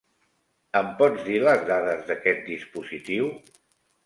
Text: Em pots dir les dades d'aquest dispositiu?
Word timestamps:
Em 0.79 0.87
pots 1.01 1.21
dir 1.27 1.41
les 1.49 1.67
dades 1.73 2.01
d'aquest 2.09 2.43
dispositiu? 2.49 3.31